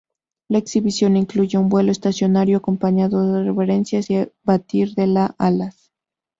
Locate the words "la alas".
5.05-5.91